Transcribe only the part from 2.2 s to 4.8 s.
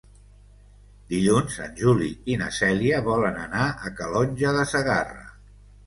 i na Cèlia volen anar a Calonge de